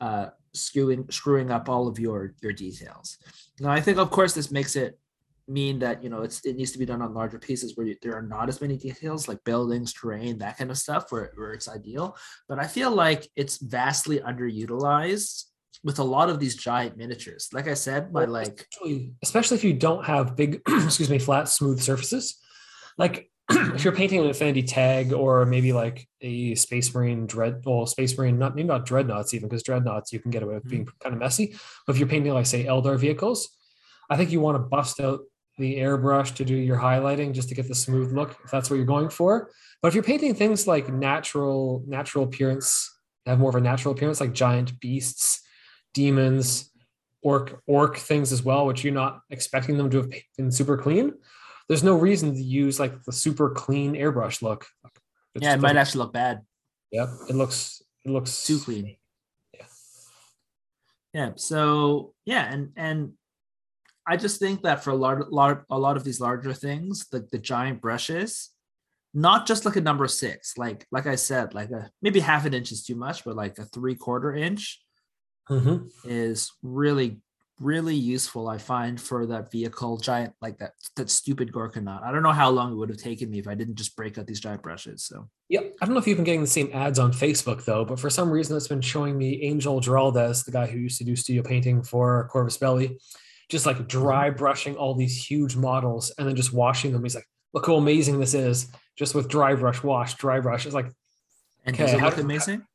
uh, 0.00 0.28
screwing 0.54 1.04
screwing 1.10 1.50
up 1.50 1.68
all 1.68 1.86
of 1.86 1.98
your 1.98 2.34
your 2.40 2.54
details. 2.54 3.18
Now 3.60 3.70
I 3.70 3.82
think 3.82 3.98
of 3.98 4.10
course 4.10 4.32
this 4.32 4.50
makes 4.50 4.76
it 4.76 4.98
mean 5.48 5.78
that 5.78 6.02
you 6.02 6.10
know 6.10 6.22
it's 6.22 6.44
it 6.44 6.56
needs 6.56 6.72
to 6.72 6.78
be 6.78 6.86
done 6.86 7.02
on 7.02 7.14
larger 7.14 7.38
pieces 7.38 7.76
where 7.76 7.86
you, 7.86 7.96
there 8.02 8.16
are 8.16 8.22
not 8.22 8.48
as 8.48 8.60
many 8.60 8.76
details 8.76 9.28
like 9.28 9.42
buildings 9.44 9.92
terrain 9.92 10.38
that 10.38 10.58
kind 10.58 10.70
of 10.70 10.78
stuff 10.78 11.10
where, 11.10 11.30
where 11.36 11.52
it's 11.52 11.68
ideal 11.68 12.16
but 12.48 12.58
i 12.58 12.66
feel 12.66 12.90
like 12.90 13.28
it's 13.36 13.58
vastly 13.58 14.18
underutilized 14.18 15.44
with 15.84 15.98
a 15.98 16.04
lot 16.04 16.28
of 16.28 16.40
these 16.40 16.56
giant 16.56 16.96
miniatures 16.96 17.48
like 17.52 17.68
i 17.68 17.74
said 17.74 18.12
my 18.12 18.24
like 18.24 18.66
especially, 18.72 19.12
especially 19.22 19.56
if 19.56 19.64
you 19.64 19.72
don't 19.72 20.04
have 20.04 20.36
big, 20.36 20.62
excuse 20.68 21.10
me, 21.10 21.18
flat, 21.18 21.48
smooth 21.48 21.80
surfaces. 21.80 22.38
Like 22.98 23.30
if 23.50 23.84
you're 23.84 23.94
painting 23.94 24.20
an 24.20 24.26
Infinity 24.26 24.62
Tag 24.62 25.12
or 25.12 25.44
maybe 25.46 25.72
like 25.72 26.06
a 26.20 26.54
Space 26.54 26.94
Marine 26.94 27.26
Dread, 27.26 27.62
well, 27.64 27.86
Space 27.86 28.16
Marine, 28.16 28.38
not 28.38 28.54
maybe 28.54 28.68
not 28.68 28.86
Dreadnoughts 28.86 29.34
even, 29.34 29.48
because 29.48 29.62
Dreadnoughts 29.62 30.12
you 30.12 30.20
can 30.20 30.30
get 30.30 30.42
away 30.42 30.54
with 30.54 30.64
hmm. 30.64 30.70
being 30.70 30.88
kind 31.00 31.14
of 31.14 31.20
messy. 31.20 31.56
But 31.86 31.94
if 31.94 31.98
you're 31.98 32.08
painting 32.08 32.32
like 32.32 32.46
say 32.46 32.64
Eldar 32.64 32.98
vehicles, 32.98 33.56
I 34.10 34.16
think 34.16 34.30
you 34.30 34.40
want 34.40 34.56
to 34.56 34.60
bust 34.60 35.00
out 35.00 35.20
the 35.58 35.76
airbrush 35.76 36.34
to 36.36 36.44
do 36.44 36.54
your 36.54 36.76
highlighting 36.78 37.32
just 37.32 37.48
to 37.48 37.54
get 37.54 37.68
the 37.68 37.74
smooth 37.74 38.12
look 38.12 38.36
if 38.44 38.50
that's 38.50 38.68
what 38.68 38.76
you're 38.76 38.84
going 38.84 39.08
for. 39.08 39.50
But 39.80 39.88
if 39.88 39.94
you're 39.94 40.04
painting 40.04 40.34
things 40.34 40.66
like 40.66 40.88
natural, 40.92 41.82
natural 41.86 42.24
appearance, 42.24 42.92
have 43.24 43.38
more 43.38 43.50
of 43.50 43.56
a 43.56 43.60
natural 43.60 43.94
appearance, 43.94 44.20
like 44.20 44.32
giant 44.32 44.78
beasts, 44.80 45.42
demons, 45.94 46.70
orc 47.22 47.60
orc 47.66 47.96
things 47.96 48.32
as 48.32 48.42
well, 48.42 48.66
which 48.66 48.84
you're 48.84 48.94
not 48.94 49.20
expecting 49.30 49.76
them 49.76 49.90
to 49.90 49.96
have 49.98 50.10
been 50.36 50.50
super 50.50 50.76
clean. 50.76 51.12
There's 51.68 51.82
no 51.82 51.96
reason 51.96 52.34
to 52.34 52.42
use 52.42 52.78
like 52.78 53.02
the 53.02 53.12
super 53.12 53.50
clean 53.50 53.94
airbrush 53.94 54.42
look. 54.42 54.66
It 55.34 55.42
yeah 55.42 55.54
it 55.54 55.60
might 55.60 55.76
actually 55.76 55.98
look 55.98 56.12
bad 56.12 56.42
Yep, 56.92 57.08
it 57.28 57.34
looks 57.34 57.82
it 58.04 58.10
looks 58.10 58.44
too 58.44 58.58
clean 58.58 58.96
Yeah. 59.52 59.64
yeah 61.12 61.30
so 61.36 62.14
yeah 62.24 62.50
and 62.50 62.70
and 62.76 63.12
i 64.06 64.16
just 64.16 64.38
think 64.40 64.62
that 64.62 64.82
for 64.82 64.90
a 64.90 64.94
lot, 64.94 65.32
lot 65.32 65.62
a 65.70 65.78
lot 65.78 65.96
of 65.96 66.04
these 66.04 66.20
larger 66.20 66.52
things 66.52 67.06
the, 67.12 67.26
the 67.32 67.38
giant 67.38 67.80
brushes 67.80 68.50
not 69.14 69.46
just 69.46 69.64
like 69.64 69.76
a 69.76 69.80
number 69.80 70.06
six 70.08 70.56
like 70.58 70.86
like 70.90 71.06
i 71.06 71.14
said 71.14 71.54
like 71.54 71.70
a 71.70 71.90
maybe 72.02 72.20
half 72.20 72.44
an 72.44 72.54
inch 72.54 72.70
is 72.72 72.84
too 72.84 72.94
much 72.96 73.24
but 73.24 73.36
like 73.36 73.58
a 73.58 73.64
three 73.64 73.94
quarter 73.94 74.34
inch 74.34 74.80
Mhm. 75.48 75.88
is 76.04 76.50
really 76.62 77.20
really 77.60 77.94
useful 77.94 78.48
i 78.48 78.58
find 78.58 79.00
for 79.00 79.26
that 79.26 79.50
vehicle 79.52 79.96
giant 79.96 80.34
like 80.42 80.58
that 80.58 80.72
that 80.96 81.08
stupid 81.08 81.52
gorkanaut 81.52 82.02
i 82.02 82.10
don't 82.12 82.24
know 82.24 82.32
how 82.32 82.50
long 82.50 82.72
it 82.72 82.74
would 82.74 82.88
have 82.90 82.98
taken 82.98 83.30
me 83.30 83.38
if 83.38 83.46
i 83.48 83.54
didn't 83.54 83.76
just 83.76 83.94
break 83.96 84.18
out 84.18 84.26
these 84.26 84.40
giant 84.40 84.60
brushes 84.62 85.04
so. 85.04 85.28
Yeah, 85.48 85.60
I 85.80 85.86
don't 85.86 85.94
know 85.94 86.00
if 86.00 86.08
you've 86.08 86.18
been 86.18 86.24
getting 86.24 86.40
the 86.40 86.48
same 86.48 86.70
ads 86.74 86.98
on 86.98 87.12
Facebook 87.12 87.64
though, 87.64 87.84
but 87.84 88.00
for 88.00 88.10
some 88.10 88.28
reason 88.30 88.56
it's 88.56 88.66
been 88.66 88.80
showing 88.80 89.16
me 89.16 89.40
Angel 89.44 89.80
Giraldez, 89.80 90.44
the 90.44 90.50
guy 90.50 90.66
who 90.66 90.76
used 90.76 90.98
to 90.98 91.04
do 91.04 91.14
studio 91.14 91.44
painting 91.44 91.84
for 91.84 92.28
Corvus 92.32 92.56
Belli, 92.56 92.98
just 93.48 93.66
like 93.66 93.86
dry 93.88 94.30
brushing 94.30 94.76
all 94.76 94.94
these 94.94 95.24
huge 95.24 95.56
models 95.56 96.12
and 96.18 96.28
then 96.28 96.36
just 96.36 96.52
washing 96.52 96.92
them. 96.92 97.02
He's 97.02 97.14
like, 97.14 97.26
look 97.52 97.66
how 97.66 97.74
amazing 97.76 98.18
this 98.20 98.34
is, 98.34 98.68
just 98.96 99.14
with 99.14 99.28
dry 99.28 99.54
brush, 99.54 99.82
wash, 99.82 100.14
dry 100.14 100.40
brush. 100.40 100.66
It's 100.66 100.74
like 100.74 100.90
and 101.64 101.76
does 101.76 101.88
Okay, 101.90 101.96
it 101.96 102.00
how 102.00 102.06
look 102.06 102.16
does- 102.16 102.24
amazing 102.24 102.66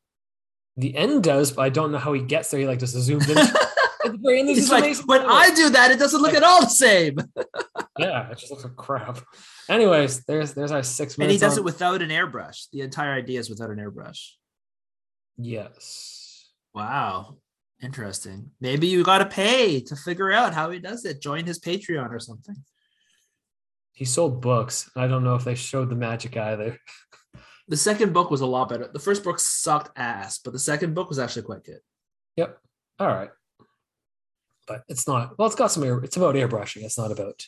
the 0.78 0.96
end 0.96 1.24
does, 1.24 1.52
but 1.52 1.64
I 1.64 1.70
don't 1.70 1.92
know 1.92 1.98
how 1.98 2.14
he 2.14 2.22
gets 2.22 2.50
there. 2.50 2.60
He 2.60 2.66
like 2.66 2.80
just 2.80 2.96
zoomed 2.96 3.30
in. 3.30 3.38
At 4.04 4.14
the 4.14 4.18
very 4.18 4.40
end, 4.40 4.50
it's 4.50 4.72
like 4.72 4.84
amazing 4.84 5.06
when 5.06 5.22
i 5.22 5.52
do 5.54 5.70
that 5.70 5.92
it 5.92 6.00
doesn't 6.00 6.24
look 6.24 6.34
at 6.34 6.42
all 6.42 6.62
the 6.62 6.68
same 6.68 7.18
yeah, 8.00 8.32
it 8.32 8.38
just 8.40 8.50
looks 8.50 8.64
like 8.64 8.76
crap. 8.76 9.20
Anyways, 9.70 10.24
there's 10.26 10.54
there's 10.54 10.72
our 10.72 10.82
six 10.82 11.20
minutes. 11.20 11.34
and 11.36 11.42
he 11.42 11.48
does 11.48 11.58
it 11.60 11.64
without 11.64 12.02
an 12.02 12.10
airbrush 12.10 12.66
the 12.72 12.82
entire 12.82 13.12
idea 13.14 13.40
is 13.40 13.48
without 13.48 13.70
an 13.70 13.78
airbrush 13.78 14.32
yes. 15.38 16.50
wow 16.74 17.38
interesting 17.82 18.52
maybe 18.60 18.88
you 18.88 19.04
got 19.04 19.20
to 19.20 19.26
pay 19.26 19.80
to 19.82 19.96
figure 19.96 20.32
out 20.32 20.54
how 20.54 20.70
he 20.70 20.80
does 20.80 21.06
it 21.06 21.22
join 21.22 21.46
his 21.46 21.60
patreon 21.60 22.12
or 22.12 22.20
something 22.20 22.56
He 23.94 24.06
sold 24.06 24.42
books. 24.42 24.90
I 24.96 25.08
don't 25.08 25.24
know 25.24 25.36
if 25.36 25.44
they 25.44 25.56
showed 25.56 25.90
the 25.90 25.96
magic 25.96 26.36
either. 26.38 26.78
the 27.68 27.78
second 27.78 28.14
book 28.14 28.32
was 28.32 28.42
a 28.42 28.46
lot 28.46 28.70
better 28.70 28.88
the 28.92 29.00
first 29.00 29.24
book 29.24 29.40
sucked 29.40 29.92
ass 29.98 30.40
but 30.40 30.54
the 30.54 30.60
second 30.60 30.94
book 30.94 31.10
was 31.10 31.20
actually 31.20 31.44
quite 31.44 31.64
good 31.64 31.80
Yep. 32.38 32.58
All 33.00 33.08
right. 33.08 33.30
But 34.68 34.84
it's 34.88 35.08
not. 35.08 35.38
Well, 35.38 35.48
it's 35.48 35.56
got 35.56 35.72
some 35.72 35.84
air. 35.84 36.00
It's 36.04 36.18
about 36.18 36.36
airbrushing. 36.36 36.84
It's 36.84 36.98
not 36.98 37.12
about 37.12 37.46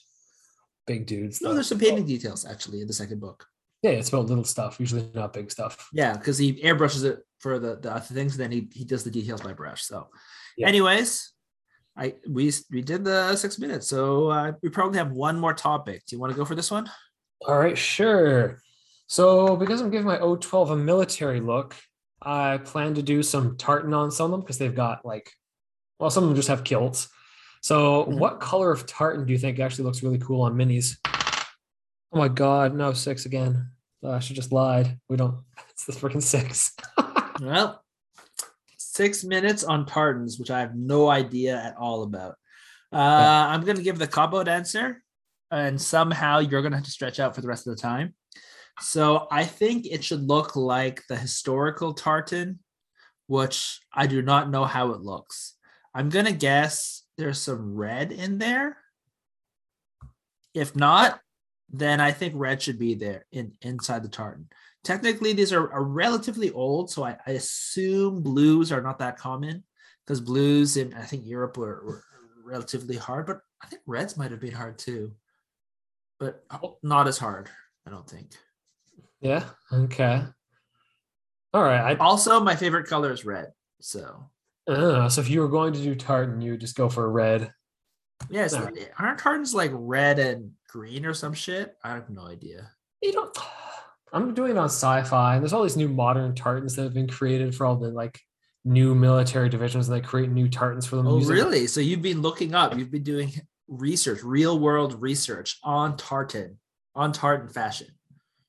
big 0.85 1.05
dudes. 1.05 1.41
no 1.41 1.53
there's 1.53 1.67
some 1.67 1.79
painting 1.79 2.05
details 2.05 2.43
actually 2.45 2.81
in 2.81 2.87
the 2.87 2.93
second 2.93 3.21
book 3.21 3.45
Yeah, 3.83 3.91
it's 3.91 4.09
about 4.09 4.25
little 4.25 4.43
stuff. 4.43 4.79
Usually 4.79 5.09
not 5.13 5.31
big 5.31 5.49
stuff. 5.49 5.89
Yeah, 5.93 6.17
because 6.17 6.37
he 6.37 6.61
airbrushes 6.61 7.05
it 7.05 7.19
for 7.43 7.59
the, 7.59 7.75
the 7.75 7.91
other 7.91 7.99
things, 8.15 8.37
then 8.37 8.51
he, 8.51 8.67
he 8.71 8.85
does 8.85 9.03
the 9.03 9.11
details 9.11 9.41
by 9.41 9.51
brush. 9.53 9.83
So, 9.83 10.07
Yeah. 10.57 10.69
anyways, 10.69 11.31
I 11.95 12.15
we 12.27 12.51
we 12.71 12.81
did 12.81 13.03
the 13.03 13.35
six 13.35 13.59
minutes, 13.59 13.85
so 13.87 14.29
uh, 14.29 14.53
we 14.63 14.69
probably 14.69 14.97
have 14.97 15.11
one 15.11 15.37
more 15.39 15.53
topic. 15.53 16.03
Do 16.07 16.15
you 16.15 16.19
want 16.21 16.31
to 16.33 16.37
go 16.37 16.45
for 16.45 16.55
this 16.55 16.71
one? 16.71 16.89
All 17.45 17.59
right, 17.59 17.77
sure. 17.77 18.59
So 19.07 19.57
because 19.57 19.81
I'm 19.81 19.91
giving 19.91 20.07
my 20.07 20.17
O12 20.17 20.71
a 20.71 20.75
military 20.77 21.41
look, 21.41 21.75
I 22.21 22.57
plan 22.59 22.95
to 22.95 23.03
do 23.03 23.21
some 23.21 23.57
tartan 23.57 23.93
on 23.93 24.09
some 24.09 24.25
of 24.25 24.31
them 24.31 24.41
because 24.41 24.57
they've 24.57 24.73
got 24.73 25.05
like, 25.05 25.29
well, 25.99 26.09
some 26.09 26.23
of 26.23 26.29
them 26.29 26.35
just 26.37 26.47
have 26.47 26.63
kilts. 26.63 27.09
So 27.61 28.05
Mhm. 28.05 28.17
what 28.17 28.39
color 28.39 28.71
of 28.71 28.85
tartan 28.87 29.25
do 29.25 29.33
you 29.33 29.37
think 29.37 29.59
actually 29.59 29.83
looks 29.83 30.01
really 30.01 30.17
cool 30.19 30.41
on 30.43 30.55
minis? 30.55 30.97
Oh 32.13 32.17
my 32.17 32.29
God, 32.29 32.73
no, 32.73 32.93
six 32.93 33.25
again. 33.25 33.69
I 34.03 34.19
should 34.19 34.35
just 34.35 34.51
lied. 34.51 34.97
We 35.09 35.17
don't, 35.17 35.43
it's 35.69 35.85
the 35.85 35.93
freaking 35.93 36.23
six. 36.23 36.75
Well, 37.41 37.83
six 38.77 39.23
minutes 39.23 39.63
on 39.63 39.85
tartans, 39.85 40.39
which 40.39 40.51
I 40.51 40.59
have 40.59 40.75
no 40.75 41.09
idea 41.09 41.57
at 41.61 41.75
all 41.77 42.03
about. 42.03 42.35
Uh, 42.91 42.97
I'm 43.49 43.61
gonna 43.65 43.81
give 43.81 43.97
the 43.97 44.07
out 44.07 44.47
answer. 44.47 45.01
and 45.51 45.79
somehow 45.79 46.39
you're 46.39 46.63
gonna 46.63 46.77
have 46.77 46.85
to 46.85 46.91
stretch 46.91 47.19
out 47.19 47.35
for 47.35 47.41
the 47.41 47.47
rest 47.47 47.67
of 47.67 47.75
the 47.75 47.81
time. 47.81 48.15
So 48.79 49.27
I 49.29 49.43
think 49.43 49.85
it 49.85 50.03
should 50.03 50.27
look 50.27 50.55
like 50.55 51.05
the 51.07 51.15
historical 51.15 51.93
tartan, 51.93 52.59
which 53.27 53.79
I 53.93 54.07
do 54.07 54.23
not 54.23 54.49
know 54.49 54.65
how 54.65 54.91
it 54.93 55.01
looks. 55.01 55.55
I'm 55.93 56.09
gonna 56.09 56.31
guess 56.31 57.03
there's 57.17 57.39
some 57.39 57.75
red 57.75 58.11
in 58.11 58.39
there. 58.39 58.77
If 60.55 60.75
not, 60.75 61.19
then 61.69 61.99
I 62.01 62.11
think 62.11 62.33
red 62.35 62.61
should 62.61 62.79
be 62.79 62.95
there 62.95 63.25
in 63.31 63.53
inside 63.61 64.03
the 64.03 64.09
tartan. 64.09 64.49
Technically, 64.83 65.33
these 65.33 65.53
are, 65.53 65.71
are 65.71 65.83
relatively 65.83 66.51
old, 66.51 66.89
so 66.91 67.03
I, 67.05 67.17
I 67.25 67.31
assume 67.31 68.21
blues 68.21 68.71
are 68.71 68.81
not 68.81 68.99
that 68.99 69.17
common 69.17 69.63
because 70.05 70.19
blues 70.19 70.75
in 70.75 70.93
I 70.93 71.03
think 71.03 71.25
Europe 71.25 71.57
were, 71.57 71.83
were 71.85 72.03
relatively 72.43 72.97
hard, 72.97 73.25
but 73.25 73.41
I 73.63 73.67
think 73.67 73.81
reds 73.85 74.17
might 74.17 74.31
have 74.31 74.41
been 74.41 74.51
hard 74.51 74.77
too, 74.77 75.13
but 76.19 76.43
not 76.83 77.07
as 77.07 77.17
hard. 77.17 77.49
I 77.87 77.91
don't 77.91 78.09
think. 78.09 78.31
Yeah. 79.21 79.45
Okay. 79.71 80.21
All 81.53 81.63
right. 81.63 81.95
I, 81.95 81.95
Also, 81.95 82.39
my 82.41 82.55
favorite 82.55 82.87
color 82.87 83.11
is 83.11 83.23
red. 83.23 83.53
So 83.79 84.29
uh, 84.67 85.09
so 85.09 85.21
if 85.21 85.29
you 85.29 85.41
were 85.41 85.49
going 85.49 85.73
to 85.73 85.81
do 85.81 85.95
tartan, 85.95 86.41
you 86.41 86.51
would 86.51 86.61
just 86.61 86.75
go 86.75 86.89
for 86.89 87.05
a 87.05 87.09
red. 87.09 87.51
yes, 88.29 88.53
Alright. 88.53 88.91
aren't 88.97 89.19
tartans 89.19 89.53
like 89.53 89.71
red 89.73 90.19
and 90.19 90.51
green 90.69 91.05
or 91.05 91.13
some 91.13 91.33
shit? 91.33 91.75
I 91.83 91.91
have 91.91 92.09
no 92.09 92.27
idea. 92.27 92.69
You 93.01 93.11
don't. 93.11 93.37
I'm 94.13 94.33
doing 94.33 94.51
it 94.51 94.57
on 94.57 94.65
sci-fi, 94.65 95.35
and 95.35 95.43
there's 95.43 95.53
all 95.53 95.63
these 95.63 95.75
new 95.77 95.89
modern 95.89 96.35
tartans 96.35 96.75
that 96.75 96.83
have 96.83 96.93
been 96.93 97.07
created 97.09 97.55
for 97.55 97.65
all 97.65 97.75
the 97.75 97.89
like 97.89 98.19
new 98.63 98.93
military 98.95 99.49
divisions. 99.49 99.87
They 99.87 100.01
create 100.01 100.29
new 100.29 100.47
tartans 100.47 100.85
for 100.85 100.95
them. 100.95 101.07
Oh, 101.07 101.17
using- 101.17 101.35
really? 101.35 101.67
So 101.67 101.81
you've 101.81 102.01
been 102.01 102.21
looking 102.21 102.53
up, 102.55 102.77
you've 102.77 102.91
been 102.91 103.03
doing 103.03 103.31
research, 103.67 104.23
real 104.23 104.59
world 104.59 105.01
research 105.01 105.57
on 105.63 105.97
tartan, 105.97 106.57
on 106.95 107.11
tartan 107.11 107.49
fashion. 107.49 107.87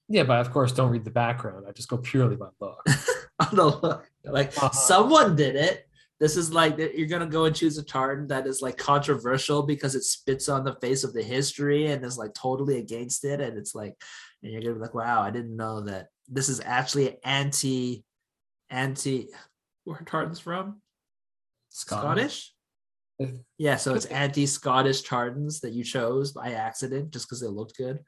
Yeah, 0.08 0.24
but 0.24 0.38
of 0.40 0.52
course, 0.52 0.70
don't 0.72 0.90
read 0.90 1.04
the 1.04 1.10
background. 1.10 1.64
I 1.66 1.72
just 1.72 1.88
go 1.88 1.96
purely 1.96 2.36
by 2.36 2.48
look. 2.60 2.84
on 3.40 3.56
the 3.56 3.64
look. 3.64 4.06
Like 4.24 4.48
Uh-huh. 4.58 4.70
someone 4.70 5.34
did 5.34 5.56
it. 5.56 5.86
This 6.20 6.36
is 6.36 6.52
like 6.52 6.78
you're 6.78 7.08
gonna 7.08 7.26
go 7.26 7.46
and 7.46 7.56
choose 7.56 7.76
a 7.78 7.82
tartan 7.82 8.28
that 8.28 8.46
is 8.46 8.60
like 8.62 8.76
controversial 8.76 9.62
because 9.62 9.94
it 9.94 10.04
spits 10.04 10.48
on 10.48 10.62
the 10.64 10.74
face 10.76 11.04
of 11.04 11.12
the 11.14 11.22
history 11.22 11.86
and 11.86 12.04
is 12.04 12.18
like 12.18 12.34
totally 12.34 12.78
against 12.78 13.24
it. 13.24 13.40
And 13.40 13.58
it's 13.58 13.74
like, 13.74 13.94
and 14.44 14.52
you're 14.52 14.60
gonna 14.62 14.74
be 14.74 14.80
like, 14.80 14.94
wow, 14.94 15.22
I 15.22 15.30
didn't 15.30 15.56
know 15.56 15.80
that 15.82 16.08
this 16.28 16.48
is 16.48 16.60
actually 16.64 17.16
anti, 17.24 18.04
anti. 18.70 19.28
Where 19.84 19.98
tartans 20.06 20.38
from? 20.38 20.80
Scottish. 21.70 22.52
Uh, 23.22 23.26
Yeah, 23.58 23.76
so 23.76 23.94
it's 23.94 24.06
anti-Scottish 24.06 25.02
tartans 25.02 25.60
that 25.60 25.72
you 25.72 25.84
chose 25.84 26.32
by 26.32 26.52
accident 26.52 27.10
just 27.10 27.26
because 27.26 27.40
they 27.40 27.46
looked 27.46 27.76
good. 27.76 28.00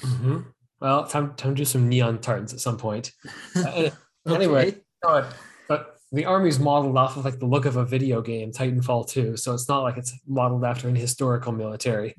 Mhm. 0.00 0.46
Well, 0.80 1.06
time 1.06 1.34
time 1.36 1.54
to 1.54 1.60
do 1.60 1.64
some 1.64 1.88
neon 1.88 2.18
tartans 2.20 2.52
at 2.52 2.60
some 2.60 2.76
point. 2.76 3.12
Uh, 3.56 3.90
Anyway. 4.26 4.68
Okay. 4.68 4.80
but, 5.02 5.36
but 5.68 5.96
the 6.12 6.24
army's 6.24 6.58
modeled 6.58 6.96
off 6.96 7.16
of 7.18 7.24
like 7.26 7.38
the 7.38 7.44
look 7.46 7.66
of 7.66 7.76
a 7.76 7.84
video 7.84 8.22
game, 8.22 8.52
Titanfall 8.52 9.06
2. 9.08 9.36
So 9.36 9.52
it's 9.52 9.68
not 9.68 9.82
like 9.82 9.98
it's 9.98 10.14
modeled 10.26 10.64
after 10.64 10.88
an 10.88 10.96
historical 10.96 11.52
military. 11.52 12.16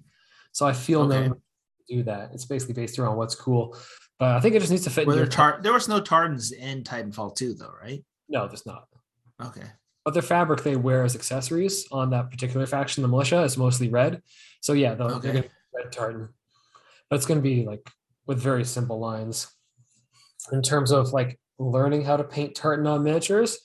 So 0.51 0.67
I 0.67 0.73
feel 0.73 1.01
Okay. 1.01 1.29
no 1.29 1.41
do 1.87 2.03
that. 2.03 2.31
It's 2.33 2.45
basically 2.45 2.73
based 2.73 2.99
around 2.99 3.17
what's 3.17 3.35
cool. 3.35 3.77
But 4.19 4.31
I 4.35 4.39
think 4.39 4.55
it 4.55 4.59
just 4.59 4.71
needs 4.71 4.83
to 4.85 4.89
fit. 4.89 5.07
Were 5.07 5.13
in 5.13 5.19
there 5.19 5.27
tar- 5.27 5.59
there 5.61 5.73
was 5.73 5.87
no 5.87 5.99
tartans 5.99 6.51
in 6.51 6.83
Titanfall 6.83 7.35
2 7.35 7.53
though, 7.55 7.73
right? 7.81 8.03
no, 8.27 8.47
there's 8.47 8.65
not. 8.65 8.85
Okay. 9.43 9.61
But 10.03 10.13
their 10.13 10.23
fabric 10.23 10.63
they 10.63 10.75
wear 10.75 11.03
as 11.03 11.15
accessories 11.15 11.85
on 11.91 12.09
that 12.11 12.31
particular 12.31 12.65
faction, 12.65 13.01
the 13.01 13.07
militia, 13.07 13.41
is 13.43 13.57
mostly 13.57 13.89
red. 13.89 14.21
So 14.61 14.73
yeah, 14.73 14.95
they're, 14.95 15.07
they're 15.09 15.19
gonna 15.19 15.41
be 15.43 15.49
red 15.75 15.91
tartan. 15.91 16.29
But 17.09 17.17
it's 17.17 17.25
gonna 17.25 17.41
be 17.41 17.65
like 17.65 17.87
with 18.25 18.39
very 18.39 18.63
simple 18.63 18.99
lines. 18.99 19.47
In 20.51 20.61
terms 20.61 20.91
of 20.91 21.11
like 21.11 21.39
learning 21.59 22.03
how 22.05 22.17
to 22.17 22.23
paint 22.23 22.55
tartan 22.55 22.87
on 22.87 23.03
miniatures, 23.03 23.57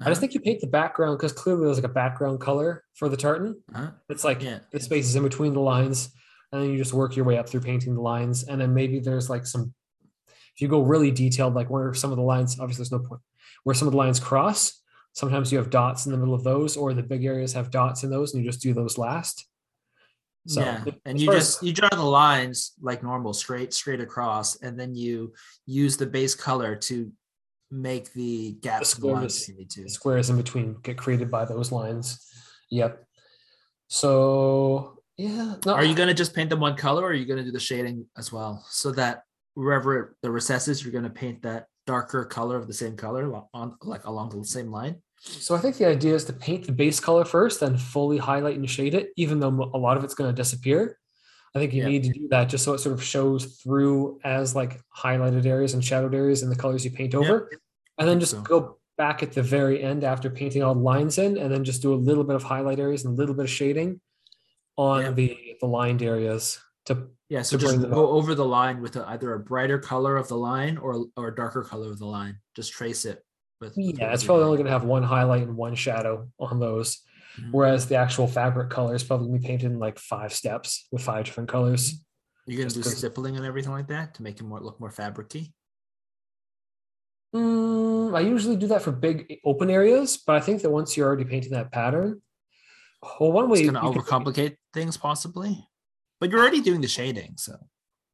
just 0.00 0.06
Uh-huh. 0.06 0.20
think 0.20 0.34
you 0.34 0.40
paint 0.40 0.60
the 0.60 0.66
background 0.66 1.18
because 1.18 1.32
clearly 1.32 1.64
there's 1.64 1.78
like 1.78 1.84
a 1.84 1.94
background 1.94 2.40
color 2.40 2.84
for 2.94 3.08
the 3.08 3.16
tartan. 3.16 3.62
Uh-huh. 3.74 3.90
It's 4.08 4.24
like 4.24 4.42
Yeah. 4.42 4.60
the 4.72 4.80
spaces 4.80 5.16
in 5.16 5.22
between 5.22 5.52
the 5.54 5.60
lines, 5.60 6.10
and 6.52 6.62
then 6.62 6.70
you 6.70 6.78
just 6.78 6.92
work 6.92 7.16
your 7.16 7.24
way 7.24 7.38
up 7.38 7.48
through 7.48 7.60
painting 7.60 7.94
the 7.94 8.00
lines. 8.00 8.44
And 8.44 8.60
then 8.60 8.74
maybe 8.74 9.00
there's 9.00 9.28
like 9.28 9.46
some, 9.46 9.74
if 10.28 10.60
you 10.60 10.68
go 10.68 10.82
really 10.82 11.10
detailed, 11.10 11.54
like 11.54 11.70
where 11.70 11.92
some 11.94 12.10
of 12.10 12.16
the 12.16 12.22
lines, 12.22 12.58
obviously 12.58 12.82
there's 12.82 12.92
no 12.92 13.06
point, 13.06 13.20
where 13.64 13.74
some 13.74 13.88
of 13.88 13.92
the 13.92 13.98
lines 13.98 14.20
cross. 14.20 14.80
Sometimes 15.12 15.50
you 15.50 15.58
have 15.58 15.70
dots 15.70 16.06
in 16.06 16.12
the 16.12 16.18
middle 16.18 16.34
of 16.34 16.44
those, 16.44 16.76
or 16.76 16.94
the 16.94 17.02
big 17.02 17.24
areas 17.24 17.52
have 17.52 17.70
dots 17.70 18.04
in 18.04 18.10
those, 18.10 18.32
and 18.32 18.42
you 18.42 18.48
just 18.48 18.62
do 18.62 18.72
those 18.72 18.98
last. 18.98 19.46
So, 20.46 20.60
yeah, 20.60 20.84
and 21.04 21.20
you 21.20 21.30
just 21.30 21.62
you 21.62 21.72
draw 21.72 21.88
the 21.90 22.02
lines 22.02 22.72
like 22.80 23.02
normal, 23.02 23.34
straight 23.34 23.74
straight 23.74 24.00
across, 24.00 24.62
and 24.62 24.78
then 24.78 24.94
you 24.94 25.34
use 25.66 25.96
the 25.96 26.06
base 26.06 26.34
color 26.34 26.76
to 26.76 27.10
make 27.70 28.12
the 28.12 28.52
gaps 28.62 28.94
the 28.94 29.00
squares. 29.00 29.42
if 29.42 29.48
you 29.48 29.56
need 29.56 29.70
to. 29.70 29.82
the 29.82 29.90
squares 29.90 30.30
in 30.30 30.36
between 30.36 30.76
get 30.82 30.96
created 30.96 31.30
by 31.30 31.44
those 31.44 31.70
lines. 31.72 32.26
Yep. 32.70 33.04
So 33.88 34.97
yeah, 35.18 35.56
no, 35.66 35.74
Are 35.74 35.84
you 35.84 35.94
gonna 35.94 36.14
just 36.14 36.34
paint 36.34 36.48
them 36.48 36.60
one 36.60 36.76
color, 36.76 37.02
or 37.02 37.08
are 37.10 37.14
you 37.14 37.26
gonna 37.26 37.44
do 37.44 37.50
the 37.52 37.60
shading 37.60 38.06
as 38.16 38.32
well, 38.32 38.64
so 38.70 38.92
that 38.92 39.24
wherever 39.54 40.16
the 40.22 40.30
recesses, 40.30 40.82
you're 40.82 40.92
gonna 40.92 41.10
paint 41.10 41.42
that 41.42 41.66
darker 41.86 42.24
color 42.24 42.56
of 42.56 42.66
the 42.68 42.72
same 42.72 42.96
color 42.96 43.42
on 43.52 43.76
like 43.82 44.04
along 44.04 44.30
the 44.30 44.44
same 44.46 44.70
line? 44.70 44.96
So 45.20 45.56
I 45.56 45.58
think 45.58 45.76
the 45.76 45.86
idea 45.86 46.14
is 46.14 46.24
to 46.26 46.32
paint 46.32 46.66
the 46.66 46.72
base 46.72 47.00
color 47.00 47.24
first, 47.24 47.58
then 47.60 47.76
fully 47.76 48.18
highlight 48.18 48.56
and 48.56 48.70
shade 48.70 48.94
it, 48.94 49.10
even 49.16 49.40
though 49.40 49.70
a 49.74 49.78
lot 49.78 49.96
of 49.96 50.04
it's 50.04 50.14
going 50.14 50.30
to 50.30 50.36
disappear. 50.36 50.96
I 51.56 51.58
think 51.58 51.72
you 51.72 51.82
Yeah. 51.82 51.88
need 51.88 52.04
to 52.04 52.10
do 52.12 52.28
that 52.28 52.44
just 52.48 52.64
so 52.64 52.74
it 52.74 52.78
sort 52.78 52.92
of 52.94 53.02
shows 53.02 53.58
through 53.60 54.20
as 54.22 54.54
like 54.54 54.80
highlighted 54.96 55.44
areas 55.44 55.74
and 55.74 55.84
shadowed 55.84 56.14
areas 56.14 56.44
in 56.44 56.50
the 56.50 56.54
colors 56.54 56.84
you 56.84 56.92
paint 56.92 57.16
over. 57.16 57.50
And 57.98 58.08
then 58.08 58.20
just 58.20 58.32
so. 58.32 58.42
go 58.42 58.78
back 58.96 59.24
at 59.24 59.32
the 59.32 59.42
very 59.42 59.82
end 59.82 60.04
after 60.04 60.30
painting 60.30 60.62
all 60.62 60.74
the 60.74 60.80
lines 60.82 61.18
in, 61.18 61.36
and 61.36 61.52
then 61.52 61.64
just 61.64 61.82
do 61.82 61.92
a 61.92 61.96
little 61.96 62.22
bit 62.22 62.36
of 62.36 62.44
highlight 62.44 62.78
areas 62.78 63.04
and 63.04 63.14
a 63.14 63.16
little 63.16 63.34
bit 63.34 63.46
of 63.46 63.50
shading 63.50 64.00
on 64.78 65.02
Yeah. 65.02 65.10
the 65.10 65.56
the 65.60 65.66
lined 65.66 66.02
areas 66.02 66.58
to 66.86 67.08
Yeah, 67.28 67.42
so 67.42 67.58
To 67.58 67.62
just 67.62 67.82
go 67.90 68.08
over 68.12 68.34
the 68.34 68.46
line 68.46 68.80
with 68.80 68.96
a, 68.96 69.06
either 69.10 69.34
a 69.34 69.38
brighter 69.40 69.78
color 69.78 70.16
of 70.16 70.28
the 70.28 70.36
line 70.36 70.78
or 70.78 71.04
or 71.16 71.28
a 71.28 71.34
darker 71.34 71.62
color 71.62 71.90
of 71.90 71.98
the 71.98 72.06
line. 72.06 72.38
Just 72.56 72.72
trace 72.72 73.04
it 73.04 73.22
with. 73.60 73.76
with 73.76 73.98
yeah, 73.98 74.14
it's 74.14 74.24
probably 74.24 74.44
only 74.44 74.56
going 74.56 74.66
to 74.66 74.72
have 74.72 74.84
one 74.84 75.02
highlight 75.02 75.42
and 75.42 75.56
one 75.56 75.74
shadow 75.74 76.28
on 76.40 76.58
those. 76.60 77.02
Mhm. 77.38 77.52
Whereas 77.52 77.86
the 77.86 77.96
actual 77.96 78.26
fabric 78.26 78.70
color 78.70 78.94
is 78.94 79.04
probably 79.04 79.26
gonna 79.28 79.40
be 79.40 79.46
painted 79.46 79.70
in 79.72 79.78
like 79.78 79.98
five 79.98 80.32
steps 80.32 80.88
with 80.90 81.02
five 81.02 81.24
different 81.26 81.50
colors. 81.50 82.02
You're 82.46 82.62
gonna 82.62 82.70
do 82.74 82.82
do 82.82 82.88
stippling 82.88 83.36
and 83.36 83.44
everything 83.44 83.72
like 83.72 83.88
that 83.88 84.14
to 84.14 84.22
make 84.22 84.40
it 84.40 84.44
more 84.44 84.60
look 84.60 84.80
more 84.80 84.90
fabricy. 84.90 85.52
Mm, 87.34 88.16
I 88.16 88.20
usually 88.20 88.56
do 88.56 88.68
that 88.68 88.80
for 88.82 88.90
big 88.92 89.38
open 89.44 89.68
areas, 89.70 90.16
but 90.16 90.36
I 90.36 90.40
think 90.40 90.62
that 90.62 90.70
once 90.70 90.96
you're 90.96 91.06
already 91.06 91.24
painting 91.26 91.52
that 91.52 91.70
pattern, 91.70 92.22
well, 93.02 93.32
one 93.32 93.48
way 93.48 93.60
It's 93.60 93.70
gonna 93.70 93.80
could- 93.92 94.02
overcomplicate 94.02 94.56
things 94.74 94.96
possibly, 94.96 95.68
but 96.20 96.30
you're 96.30 96.40
already 96.40 96.60
doing 96.60 96.80
the 96.80 96.88
shading, 96.88 97.34
so 97.36 97.56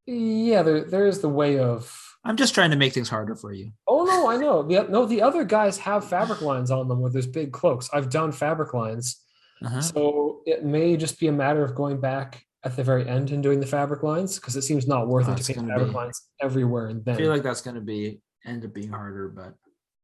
yeah, 0.06 0.62
there 0.62 0.82
there 0.84 1.06
is 1.06 1.20
the 1.20 1.28
way 1.28 1.58
of. 1.58 2.00
I'm 2.26 2.36
just 2.36 2.54
trying 2.54 2.70
to 2.70 2.76
make 2.76 2.92
things 2.94 3.08
harder 3.10 3.34
for 3.36 3.52
you. 3.52 3.72
Oh 3.86 4.04
no, 4.04 4.30
I 4.30 4.36
know. 4.38 4.62
The, 4.62 4.86
no, 4.88 5.04
the 5.06 5.20
other 5.22 5.44
guys 5.44 5.76
have 5.78 6.08
fabric 6.08 6.40
lines 6.40 6.70
on 6.70 6.88
them 6.88 7.00
where 7.00 7.10
there's 7.10 7.26
big 7.26 7.52
cloaks. 7.52 7.88
I've 7.92 8.08
done 8.10 8.32
fabric 8.32 8.72
lines, 8.74 9.20
Uh-huh. 9.62 9.80
so 9.82 10.40
it 10.46 10.64
may 10.64 10.96
just 10.96 11.18
be 11.20 11.28
a 11.28 11.32
matter 11.32 11.62
of 11.62 11.74
going 11.74 12.00
back 12.00 12.42
at 12.64 12.76
the 12.76 12.82
very 12.84 13.06
end 13.06 13.30
and 13.30 13.42
doing 13.42 13.60
the 13.60 13.66
fabric 13.66 14.02
lines 14.02 14.38
because 14.38 14.56
it 14.56 14.62
seems 14.62 14.86
not 14.86 15.06
worth 15.06 15.28
Oh, 15.28 15.32
it 15.32 15.36
to 15.38 15.52
paint 15.54 15.68
fabric 15.68 15.88
be- 15.88 15.94
lines 15.94 16.22
everywhere 16.40 16.86
and 16.86 17.06
I 17.06 17.14
feel 17.14 17.30
like 17.30 17.42
that's 17.42 17.60
gonna 17.60 17.82
be 17.82 18.20
end 18.46 18.64
up 18.64 18.72
being 18.72 18.90
harder, 18.90 19.28
but 19.28 19.54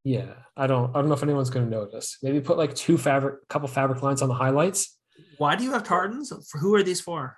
Yeah, 0.04 0.32
I 0.56 0.66
don't. 0.66 0.90
I 0.90 1.00
don't 1.00 1.08
know 1.08 1.14
if 1.14 1.22
anyone's 1.22 1.50
going 1.50 1.66
to 1.66 1.70
notice. 1.70 2.18
Maybe 2.22 2.40
put 2.40 2.56
like 2.56 2.74
two 2.74 2.96
fabric, 2.96 3.46
couple 3.48 3.68
fabric 3.68 4.02
lines 4.02 4.22
on 4.22 4.28
the 4.28 4.34
highlights. 4.34 4.96
why 5.38 5.56
do 5.56 5.64
you 5.64 5.72
have 5.72 5.84
tartans? 5.84 6.32
For 6.50 6.58
who 6.58 6.74
are 6.74 6.82
these 6.82 7.00
for? 7.00 7.36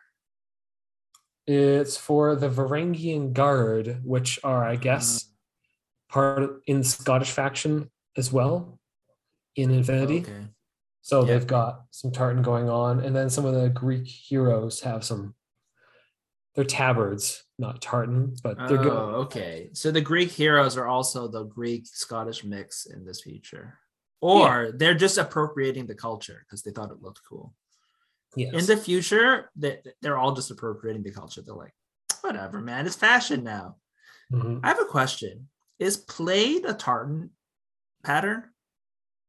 It's 1.47 1.97
for 1.97 2.37
the 2.37 2.49
Varangian 2.49 3.33
Guard, 3.33 4.00
which 4.04 4.38
are, 4.45 4.64
I 4.64 4.76
guess, 4.76 5.25
mm. 5.25 5.28
part 6.09 6.42
of, 6.42 6.50
in 6.66 6.85
Scottish 6.85 7.33
faction 7.33 7.90
as 8.16 8.33
well 8.33 8.78
in 9.57 9.71
Infinity. 9.71 10.21
Okay. 10.21 10.47
So 11.00 11.21
Yeah. 11.21 11.33
they've 11.33 11.47
got 11.47 11.83
some 11.90 12.12
tartan 12.12 12.42
going 12.42 12.71
on, 12.71 13.00
and 13.00 13.14
then 13.14 13.28
some 13.28 13.45
of 13.45 13.54
the 13.54 13.69
Greek 13.69 14.07
heroes 14.07 14.81
have 14.83 15.02
some. 15.04 15.35
They're 16.54 16.64
tabards, 16.64 17.42
not 17.62 17.81
tartan, 17.81 18.35
but 18.42 18.59
they're 18.69 18.78
Oh, 18.81 18.83
good. 18.83 19.14
okay. 19.26 19.71
So 19.73 19.90
the 19.90 20.00
Greek 20.00 20.31
heroes 20.31 20.76
are 20.76 20.87
also 20.87 21.26
the 21.28 21.45
Greek 21.45 21.87
Scottish 21.87 22.45
mix 22.45 22.85
in 22.87 23.04
this 23.07 23.23
feature, 23.23 23.78
or 24.21 24.73
they're 24.75 24.95
just 25.07 25.16
appropriating 25.16 25.87
the 25.87 25.95
culture 25.95 26.45
because 26.45 26.62
they 26.62 26.73
thought 26.73 26.90
it 26.90 27.00
looked 27.00 27.23
cool. 27.26 27.54
Yes. 28.37 28.52
In 28.54 28.66
the 28.66 28.76
future, 28.83 29.50
they, 29.57 29.81
they're 30.02 30.19
all 30.19 30.33
just 30.35 30.50
appropriating 30.50 31.02
the 31.02 31.11
culture. 31.12 31.40
They're 31.42 31.54
like, 31.54 31.75
whatever, 32.23 32.61
man, 32.61 32.87
it's 32.87 32.97
fashion 32.97 33.45
now. 33.45 33.76
Mhm. 34.33 34.61
I 34.64 34.69
have 34.69 34.81
a 34.81 34.85
question: 34.87 35.49
Is 35.78 35.97
plaid 35.97 36.64
a 36.64 36.75
tartan 36.75 37.31
pattern? 38.02 38.45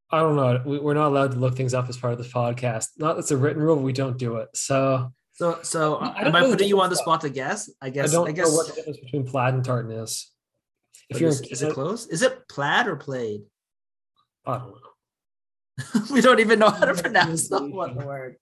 I 0.10 0.20
don't 0.20 0.36
know. 0.36 0.62
We- 0.66 0.80
We're 0.80 0.94
not 0.94 1.08
allowed 1.10 1.32
to 1.32 1.38
look 1.38 1.56
things 1.56 1.74
up 1.74 1.90
as 1.90 1.98
part 1.98 2.14
of 2.14 2.20
this 2.20 2.32
podcast. 2.32 2.90
Not 2.98 3.16
that's 3.16 3.32
a 3.32 3.38
written 3.38 3.62
rule, 3.62 3.76
but 3.76 3.82
we 3.84 3.94
don't 3.94 4.18
do 4.18 4.38
it. 4.38 4.50
So 4.56 5.12
So, 5.34 5.60
so 5.64 5.98
I 5.98 6.06
don't 6.20 6.28
am 6.28 6.36
I 6.36 6.42
know 6.42 6.52
putting 6.52 6.68
you 6.68 6.80
on 6.80 6.90
the 6.90 6.96
spot 6.96 7.22
to 7.22 7.30
guess? 7.30 7.70
I 7.82 7.90
guess. 7.90 8.04
I 8.04 8.06
guess. 8.06 8.12
don't 8.12 8.28
I 8.30 8.32
know 8.32 8.56
what 8.56 8.68
the 8.68 8.74
difference 8.74 9.00
between 9.00 9.26
plaid 9.26 9.56
and 9.56 9.66
tartan 9.66 9.92
is. 9.92 10.32
If 11.10 11.20
you're 11.20 11.30
is, 11.30 11.42
in 11.42 11.48
is 11.48 11.62
it 11.64 11.74
close? 11.74 12.08
Is 12.08 12.22
it 12.22 12.48
plaid 12.48 12.88
or 12.88 12.96
played? 12.96 13.42
I 14.46 14.58
don't 14.60 14.72
know. 14.72 16.06
we 16.12 16.22
don't 16.22 16.40
even 16.40 16.60
know 16.60 16.70
how 16.70 16.86
to 16.86 17.02
pronounce 17.02 17.50
the 17.50 17.66
one 17.66 17.96
word. 17.96 18.36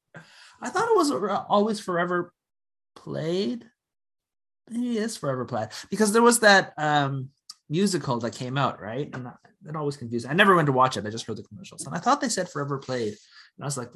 I 0.61 0.69
thought 0.69 0.89
it 0.89 0.97
was 0.97 1.11
always 1.49 1.79
forever 1.79 2.33
played. 2.95 3.65
Maybe 4.69 4.97
it 4.97 5.03
is 5.03 5.17
forever 5.17 5.45
plaid 5.45 5.69
because 5.89 6.11
there 6.11 6.21
was 6.21 6.41
that 6.41 6.73
um 6.77 7.29
musical 7.69 8.19
that 8.19 8.35
came 8.35 8.57
out, 8.57 8.81
right? 8.81 9.09
And 9.13 9.29
I- 9.29 9.33
that 9.63 9.75
always 9.75 9.95
confused. 9.95 10.25
I 10.25 10.33
never 10.33 10.55
went 10.55 10.65
to 10.65 10.71
watch 10.71 10.97
it. 10.97 11.05
I 11.05 11.11
just 11.11 11.27
heard 11.27 11.37
the 11.37 11.43
commercials, 11.43 11.85
and 11.85 11.95
I 11.95 11.99
thought 11.99 12.19
they 12.19 12.29
said 12.29 12.49
forever 12.49 12.79
played, 12.79 13.09
and 13.09 13.61
I 13.61 13.65
was 13.65 13.77
like, 13.77 13.91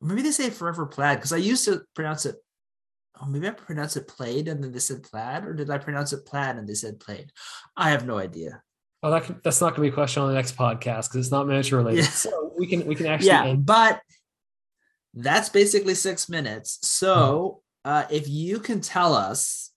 maybe 0.00 0.22
they 0.22 0.30
say 0.30 0.50
forever 0.50 0.86
plaid 0.86 1.18
because 1.18 1.32
I 1.32 1.38
used 1.38 1.64
to 1.66 1.82
pronounce 1.94 2.26
it. 2.26 2.36
Oh, 3.20 3.26
maybe 3.26 3.48
I 3.48 3.50
pronounced 3.50 3.96
it 3.96 4.06
played 4.06 4.46
and 4.46 4.62
then 4.62 4.72
they 4.72 4.78
said 4.78 5.02
plaid, 5.02 5.44
or 5.44 5.52
did 5.52 5.70
I 5.70 5.78
pronounce 5.78 6.12
it 6.12 6.24
plaid 6.24 6.56
and 6.56 6.68
they 6.68 6.74
said 6.74 7.00
played? 7.00 7.32
I 7.76 7.90
have 7.90 8.06
no 8.06 8.18
idea. 8.18 8.62
Oh, 9.02 9.10
that 9.10 9.24
could, 9.24 9.42
that's 9.42 9.60
not 9.60 9.70
going 9.76 9.76
to 9.76 9.82
be 9.82 9.88
a 9.88 9.92
question 9.92 10.22
on 10.22 10.28
the 10.28 10.34
next 10.34 10.56
podcast 10.56 11.08
because 11.08 11.16
it's 11.16 11.30
not 11.30 11.46
miniature 11.46 11.78
related. 11.78 12.04
Yeah. 12.04 12.10
So 12.10 12.48
we 12.58 12.66
can 12.66 12.86
we 12.86 12.94
can 12.94 13.06
actually 13.14 13.28
yeah 13.28 13.44
end. 13.46 13.64
but 13.64 14.00
that's 15.14 15.48
basically 15.48 15.94
six 15.94 16.28
minutes 16.28 16.78
so 16.82 17.62
uh 17.84 18.04
if 18.10 18.28
you 18.28 18.58
can 18.58 18.80
tell 18.80 19.14
us 19.14 19.72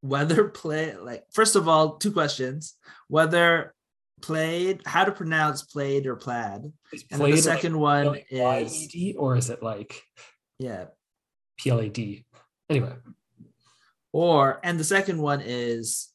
whether 0.00 0.48
play 0.48 0.96
like 0.96 1.24
first 1.32 1.54
of 1.56 1.68
all 1.68 1.96
two 1.96 2.10
questions 2.10 2.74
whether 3.08 3.74
played 4.22 4.80
how 4.86 5.04
to 5.04 5.12
pronounce 5.12 5.62
played 5.62 6.06
or 6.06 6.16
plaid. 6.16 6.72
Is 6.92 7.04
and 7.10 7.20
then 7.20 7.30
the 7.30 7.36
second 7.38 7.78
one 7.78 8.06
like 8.06 8.26
is 8.30 8.40
Y-E-D, 8.40 9.16
or 9.18 9.36
is 9.36 9.50
it 9.50 9.62
like 9.62 10.02
yeah. 10.58 10.86
P 11.58 11.70
L 11.70 11.80
A 11.80 11.88
D? 11.88 12.24
Anyway, 12.68 12.92
or 14.12 14.60
and 14.62 14.78
the 14.78 14.84
second 14.84 15.20
one 15.20 15.40
is 15.44 16.10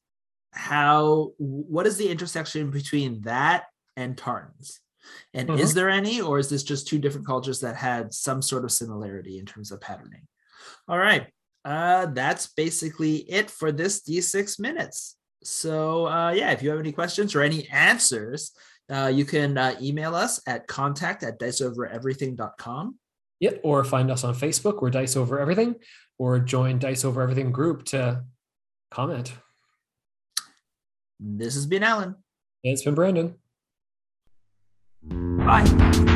how 0.52 1.34
what 1.38 1.86
is 1.86 1.98
the 1.98 2.10
intersection 2.10 2.72
between 2.72 3.22
that 3.22 3.66
and 3.96 4.18
tartans? 4.18 4.80
And 5.34 5.50
is 5.52 5.74
there 5.74 5.90
any 5.90 6.22
or 6.22 6.38
is 6.40 6.50
this 6.50 6.64
just 6.64 6.88
two 6.88 7.00
different 7.00 7.26
cultures 7.26 7.62
that 7.62 7.76
had 7.76 8.14
some 8.14 8.42
sort 8.42 8.64
of 8.64 8.72
similarity 8.72 9.40
in 9.40 9.46
terms 9.46 9.72
of 9.72 9.82
patterning? 9.82 10.28
All 10.88 10.98
right 10.98 11.28
uh 11.66 12.06
that's 12.08 12.48
basically 12.48 13.18
it 13.30 13.50
for 13.50 13.72
this 13.72 14.02
d6 14.02 14.60
minutes 14.60 15.18
so 15.44 16.08
uh 16.08 16.32
yeah 16.32 16.52
if 16.52 16.62
you 16.62 16.70
have 16.70 16.80
any 16.80 16.92
questions 16.92 17.34
or 17.36 17.42
any 17.42 17.68
answers 17.70 18.52
uh, 18.92 19.08
you 19.08 19.24
can 19.24 19.56
uh, 19.56 19.76
email 19.80 20.16
us 20.16 20.42
at 20.48 20.66
contact 20.68 21.22
at 21.24 21.40
diceovereverything.com 21.40 22.98
yeah. 23.40 23.52
Or 23.64 23.86
find 23.86 24.12
us 24.12 24.26
on 24.26 24.36
Facebook. 24.36 24.82
We're 24.82 24.90
Dice 24.90 25.16
Over 25.16 25.40
Everything, 25.40 25.76
or 26.18 26.40
join 26.40 26.78
Dice 26.78 27.06
Over 27.06 27.22
Everything 27.22 27.54
group 27.54 27.86
to 27.86 28.24
comment. 28.92 29.32
this 31.22 31.54
has 31.54 31.66
been 31.66 31.84
alan 31.84 32.16
It's 32.64 32.82
been 32.84 32.96
Brandon. 32.96 33.36
bye 35.04 36.16